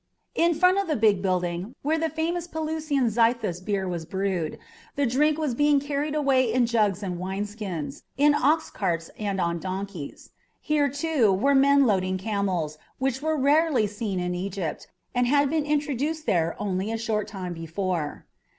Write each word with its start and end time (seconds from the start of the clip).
In 0.33 0.55
front 0.55 0.79
of 0.79 0.87
the 0.87 0.95
big 0.95 1.21
building 1.21 1.75
where 1.83 1.99
the 1.99 2.09
famous 2.09 2.47
Pelusinian 2.47 3.05
xythus 3.05 3.63
beer 3.63 3.87
was 3.87 4.03
brewed, 4.03 4.57
the 4.95 5.05
drink 5.05 5.37
was 5.37 5.53
being 5.53 5.79
carried 5.79 6.15
away 6.15 6.51
in 6.51 6.65
jugs 6.65 7.03
and 7.03 7.19
wineskins, 7.19 8.01
in 8.17 8.33
ox 8.33 8.71
carts 8.71 9.11
and 9.19 9.39
on 9.39 9.59
donkeys. 9.59 10.31
Here, 10.59 10.89
too, 10.89 11.37
men 11.53 11.81
were 11.81 11.85
loading 11.87 12.17
camels, 12.17 12.79
which 12.97 13.21
were 13.21 13.37
rarely 13.37 13.85
seen 13.85 14.19
in 14.19 14.33
Egypt, 14.33 14.87
and 15.13 15.27
had 15.27 15.51
been 15.51 15.65
introduced 15.67 16.25
there 16.25 16.55
only 16.57 16.91
a 16.91 16.97
short 16.97 17.27
time 17.27 17.53
before. 17.53 18.25